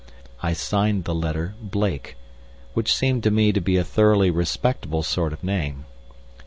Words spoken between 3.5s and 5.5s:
to be a thoroughly respectable sort of